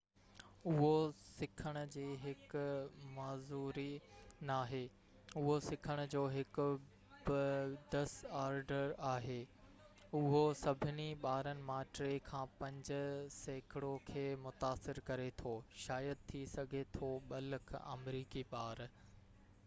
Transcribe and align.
اهو 0.69 0.93
سکڻ 1.23 1.77
جي 1.95 2.05
هڪ 2.21 2.61
معذوري 3.17 3.89
ناهي 4.51 4.79
اهو 5.41 5.57
سکڻ 5.65 6.01
جو 6.13 6.23
هڪ 6.37 6.65
ڊس 7.97 8.15
آرڊر 8.45 8.95
آهي 9.11 9.37
اهو 10.21 10.41
سڀني 10.63 11.07
ٻارن 11.27 11.63
مان 11.69 11.93
3 12.01 12.17
کان 12.33 12.51
5 12.65 12.99
سيڪڙو 13.39 13.95
کي 14.11 14.27
متاثر 14.49 15.03
ڪري 15.13 15.31
ٿو 15.45 15.55
شايد 15.85 16.27
ٿي 16.33 16.43
سگهي 16.57 16.83
ٿو 16.99 17.15
2 17.35 17.47
لک 17.53 17.75
آمريڪي 17.85 18.47
ٻار 18.57 18.87